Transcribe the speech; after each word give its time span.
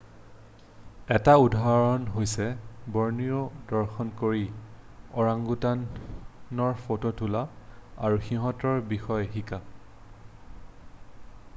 এটা 1.15 1.33
উদাহৰণ 1.41 2.07
হৈছে 2.13 2.47
বৰ্ণিঅ' 2.95 3.59
দৰ্শন 3.73 4.09
কৰি 4.21 4.41
ওৰাংওটানৰ 5.25 6.81
ফটো 6.87 7.13
তোলা 7.21 7.43
আৰু 8.09 8.23
সিহঁতৰ 8.31 8.83
বিষয়ে 8.95 9.21
শিকা 9.37 9.61